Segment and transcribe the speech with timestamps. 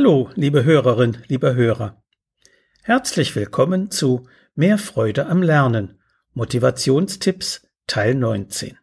[0.00, 2.02] Hallo, liebe Hörerin, lieber Hörer.
[2.80, 6.00] Herzlich willkommen zu Mehr Freude am Lernen.
[6.32, 8.78] Motivationstipps Teil 19.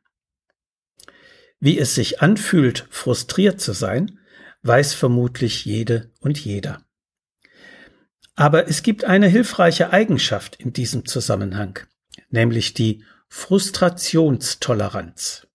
[1.59, 4.19] Wie es sich anfühlt, frustriert zu sein,
[4.61, 6.85] weiß vermutlich jede und jeder.
[8.36, 11.79] Aber es gibt eine hilfreiche Eigenschaft in diesem Zusammenhang,
[12.29, 15.46] nämlich die Frustrationstoleranz.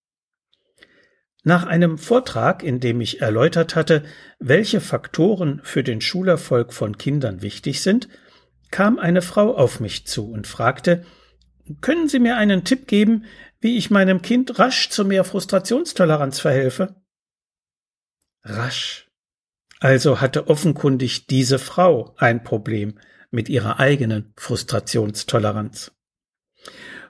[1.45, 4.05] Nach einem Vortrag, in dem ich erläutert hatte,
[4.39, 8.09] welche Faktoren für den Schulerfolg von Kindern wichtig sind,
[8.71, 11.05] kam eine Frau auf mich zu und fragte,
[11.81, 13.25] können Sie mir einen Tipp geben,
[13.61, 16.97] wie ich meinem Kind rasch zu mehr Frustrationstoleranz verhelfe?
[18.45, 19.09] Rasch.
[19.81, 22.99] Also hatte offenkundig diese Frau ein Problem
[23.31, 25.93] mit ihrer eigenen Frustrationstoleranz.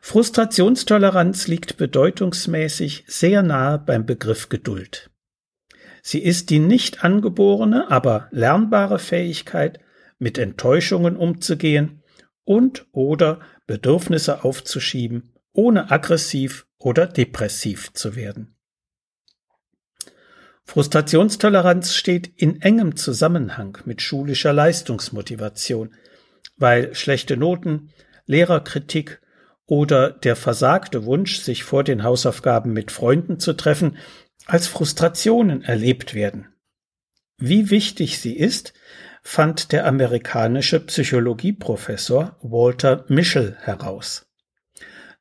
[0.05, 5.11] Frustrationstoleranz liegt bedeutungsmäßig sehr nahe beim Begriff Geduld.
[6.03, 9.79] Sie ist die nicht angeborene, aber lernbare Fähigkeit,
[10.19, 12.03] mit Enttäuschungen umzugehen
[12.43, 18.57] und oder Bedürfnisse aufzuschieben, ohne aggressiv oder depressiv zu werden.
[20.65, 25.95] Frustrationstoleranz steht in engem Zusammenhang mit schulischer Leistungsmotivation,
[26.57, 27.91] weil schlechte Noten,
[28.27, 29.22] Lehrerkritik
[29.67, 33.97] oder der versagte Wunsch, sich vor den Hausaufgaben mit Freunden zu treffen,
[34.47, 36.49] als Frustrationen erlebt werden.
[37.39, 38.73] Wie wichtig sie ist,
[39.23, 44.27] fand der amerikanische Psychologieprofessor Walter Mischel heraus.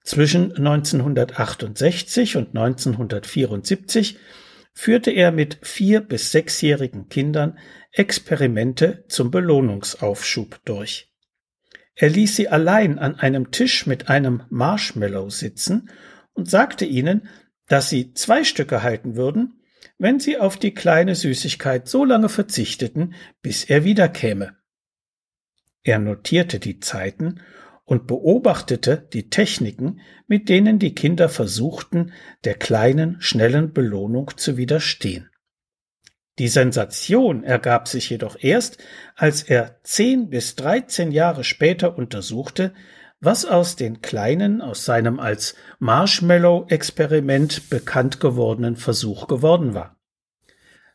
[0.04, 4.18] Zwischen 1968 und 1974
[4.74, 7.60] führte er mit vier bis sechsjährigen Kindern
[7.92, 11.11] Experimente zum Belohnungsaufschub durch.
[11.96, 15.90] Er ließ sie allein an einem Tisch mit einem Marshmallow sitzen
[16.34, 17.28] und sagte ihnen,
[17.68, 19.62] dass sie zwei Stücke halten würden,
[19.98, 24.58] wenn sie auf die kleine Süßigkeit so lange verzichteten, bis er wiederkäme.
[25.84, 27.42] Er notierte die Zeiten
[27.86, 35.31] und beobachtete die Techniken, mit denen die Kinder versuchten, der kleinen, schnellen Belohnung zu widerstehen.
[36.40, 38.78] Die Sensation ergab sich jedoch erst,
[39.16, 42.74] als er zehn bis dreizehn Jahre später untersuchte,
[43.20, 49.98] was aus den kleinen, aus seinem als Marshmallow-Experiment bekannt gewordenen Versuch geworden war.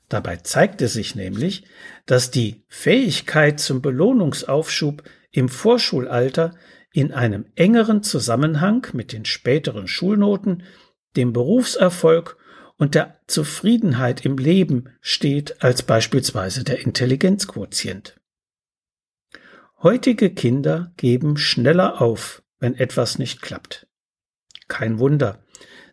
[0.08, 1.64] Dabei zeigte sich nämlich,
[2.06, 6.54] dass die Fähigkeit zum Belohnungsaufschub im Vorschulalter
[6.92, 10.62] in einem engeren Zusammenhang mit den späteren Schulnoten,
[11.16, 12.36] dem Berufserfolg
[12.78, 18.20] und der Zufriedenheit im Leben steht als beispielsweise der Intelligenzquotient.
[19.82, 23.86] Heutige Kinder geben schneller auf, wenn etwas nicht klappt.
[24.68, 25.44] Kein Wunder,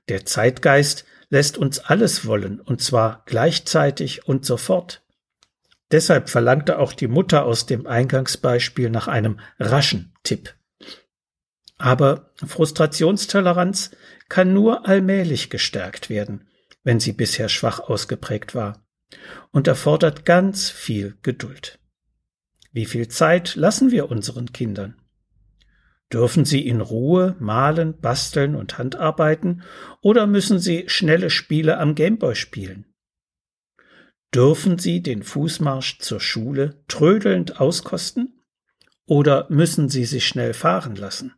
[0.09, 5.03] der Zeitgeist lässt uns alles wollen, und zwar gleichzeitig und sofort.
[5.91, 10.55] Deshalb verlangte auch die Mutter aus dem Eingangsbeispiel nach einem raschen Tipp.
[11.77, 13.91] Aber Frustrationstoleranz
[14.29, 16.47] kann nur allmählich gestärkt werden
[16.83, 18.85] wenn sie bisher schwach ausgeprägt war,
[19.51, 21.79] und erfordert ganz viel Geduld.
[22.71, 24.95] Wie viel Zeit lassen wir unseren Kindern?
[26.11, 29.63] Dürfen sie in Ruhe malen, basteln und handarbeiten
[30.01, 32.85] oder müssen sie schnelle Spiele am Gameboy spielen?
[34.33, 38.43] Dürfen sie den Fußmarsch zur Schule trödelnd auskosten
[39.05, 41.33] oder müssen sie sich schnell fahren lassen?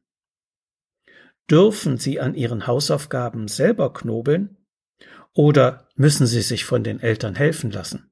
[1.49, 4.57] Dürfen sie an ihren Hausaufgaben selber knobeln
[5.33, 8.11] oder müssen Sie sich von den Eltern helfen lassen?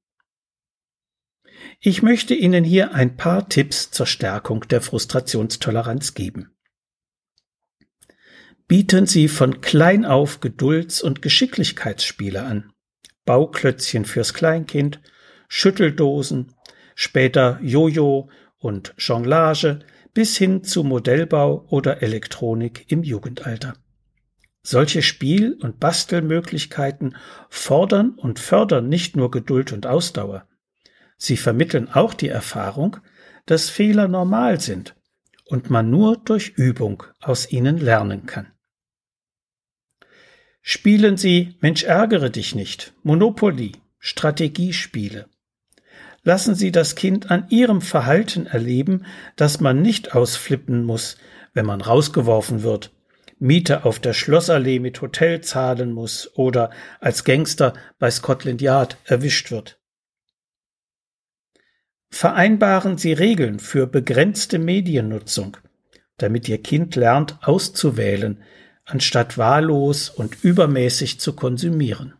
[1.79, 6.55] Ich möchte Ihnen hier ein paar Tipps zur Stärkung der Frustrationstoleranz geben.
[8.67, 12.72] Bieten Sie von klein auf Gedulds- und Geschicklichkeitsspiele an.
[13.25, 15.01] Bauklötzchen fürs Kleinkind,
[15.47, 16.53] Schütteldosen,
[16.95, 19.79] später Jojo und Jonglage
[20.13, 23.75] bis hin zu Modellbau oder Elektronik im Jugendalter.
[24.66, 27.18] Solche Spiel- und Bastelmöglichkeiten
[27.50, 30.47] fordern und fördern nicht nur Geduld und Ausdauer.
[31.18, 32.97] Sie vermitteln auch die Erfahrung,
[33.46, 34.96] dass Fehler normal sind
[35.46, 38.47] und man nur durch Übung aus ihnen lernen kann.
[40.61, 45.28] Spielen Sie Mensch ärgere dich nicht, Monopoly, Strategiespiele.
[46.23, 49.05] Lassen Sie das Kind an Ihrem Verhalten erleben,
[49.35, 51.17] dass man nicht ausflippen muss,
[51.53, 52.93] wenn man rausgeworfen wird
[53.40, 59.52] Miete auf der Schlossallee mit Hotel zahlen muss oder als Gangster bei Scotland Yard erwischt
[59.52, 59.80] wird.
[62.09, 65.58] Vereinbaren Sie Regeln für begrenzte Mediennutzung,
[66.18, 68.44] damit Ihr Kind lernt auszuwählen,
[68.85, 72.14] anstatt wahllos und übermäßig zu konsumieren.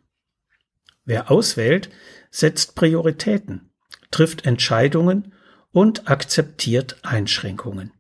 [1.06, 1.90] Wer auswählt,
[2.32, 3.70] setzt Prioritäten.
[4.10, 5.34] trifft Entscheidungen
[5.72, 7.92] und akzeptiert Einschränkungen.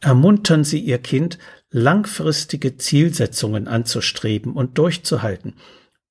[0.00, 1.38] Ermuntern Sie Ihr Kind,
[1.70, 5.54] langfristige Zielsetzungen anzustreben und durchzuhalten,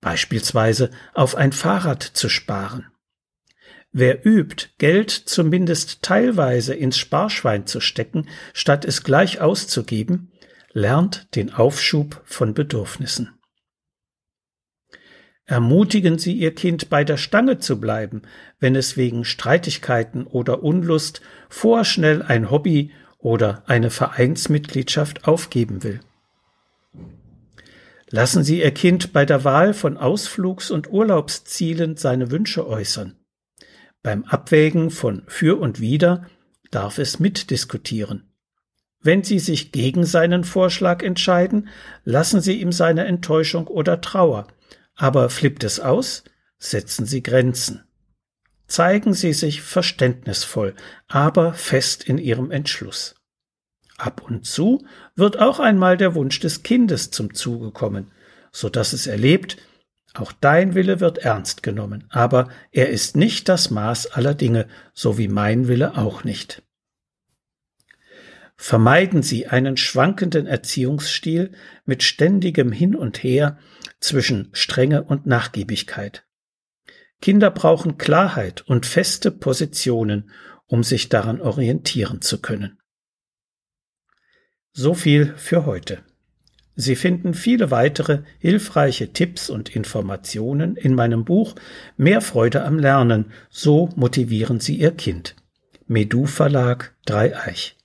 [0.01, 2.87] beispielsweise auf ein Fahrrad zu sparen.
[3.91, 10.31] Wer übt, Geld zumindest teilweise ins Sparschwein zu stecken, statt es gleich auszugeben,
[10.73, 13.39] lernt den Aufschub von Bedürfnissen.
[15.45, 18.23] Ermutigen Sie Ihr Kind bei der Stange zu bleiben,
[18.59, 22.91] wenn es wegen Streitigkeiten oder Unlust vorschnell ein Hobby
[23.27, 25.99] oder eine Vereinsmitgliedschaft aufgeben will.
[28.09, 33.17] Lassen Sie Ihr Kind bei der Wahl von Ausflugs- und Urlaubszielen seine Wünsche äußern.
[34.01, 36.25] Beim Abwägen von für und wider
[36.71, 38.31] darf es mitdiskutieren.
[39.01, 41.67] Wenn Sie sich gegen seinen Vorschlag entscheiden,
[42.05, 44.47] lassen Sie ihm seine Enttäuschung oder Trauer.
[44.95, 46.23] Aber flippt es aus,
[46.59, 47.83] setzen Sie Grenzen.
[48.67, 50.75] Zeigen Sie sich verständnisvoll,
[51.09, 53.16] aber fest in Ihrem Entschluss.
[53.97, 54.85] Ab und zu
[55.15, 58.11] wird auch einmal der Wunsch des Kindes zum Zuge kommen,
[58.51, 59.57] so dass es erlebt,
[60.13, 65.17] auch dein Wille wird ernst genommen, aber er ist nicht das Maß aller Dinge, so
[65.17, 66.63] wie mein Wille auch nicht.
[68.55, 71.51] Vermeiden Sie einen schwankenden Erziehungsstil
[71.85, 73.59] mit ständigem Hin und Her
[73.99, 76.25] zwischen Strenge und Nachgiebigkeit.
[77.21, 80.31] Kinder brauchen Klarheit und feste Positionen,
[80.65, 82.79] um sich daran orientieren zu können.
[84.79, 86.03] So viel für heute.
[86.75, 91.55] Sie finden viele weitere hilfreiche Tipps und Informationen in meinem Buch
[91.97, 95.35] Mehr Freude am Lernen, so motivieren Sie Ihr Kind.
[95.87, 97.75] Medu Verlag Dreieich.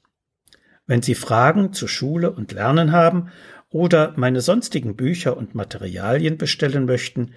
[0.86, 3.30] Wenn Sie Fragen zu Schule und Lernen haben
[3.70, 7.32] oder meine sonstigen Bücher und Materialien bestellen möchten,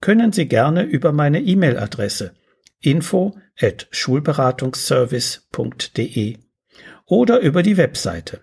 [0.00, 2.34] können Sie gerne über meine E-Mail-Adresse
[2.78, 6.38] info at schulberatungsservice.de
[7.06, 8.42] oder über die Webseite